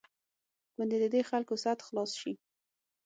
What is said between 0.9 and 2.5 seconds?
د دې خلکو سد خلاص شي.